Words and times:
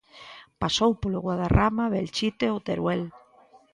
Pasou 0.61 0.91
polo 1.01 1.23
Guadarrama, 1.25 1.91
Belchite 1.93 2.45
ou 2.53 2.59
Teruel. 2.67 3.01